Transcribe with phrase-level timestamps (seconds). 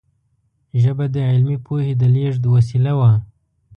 [0.81, 3.11] ژبه د علمي پوهې د لېږد وسیله وه.